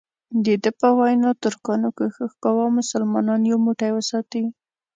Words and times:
دده 0.45 0.71
په 0.79 0.87
وینا 0.99 1.31
ترکانو 1.43 1.89
کوښښ 1.97 2.31
کاوه 2.43 2.65
مسلمانان 2.79 3.41
یو 3.51 3.57
موټی 3.65 3.91
وساتي. 3.93 4.43